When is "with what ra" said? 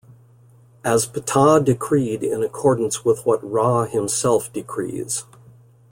3.05-3.83